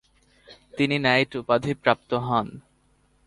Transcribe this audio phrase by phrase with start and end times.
[0.73, 2.47] তিনি নাইট উপাধি প্রাপ্ত হন।